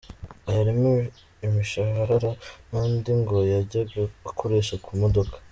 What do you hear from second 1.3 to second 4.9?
imishahara n’andi ngo yajyaga akoresha ku